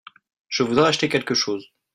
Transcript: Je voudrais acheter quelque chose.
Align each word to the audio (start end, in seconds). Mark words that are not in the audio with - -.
Je 0.47 0.63
voudrais 0.63 0.87
acheter 0.89 1.09
quelque 1.09 1.35
chose. 1.35 1.69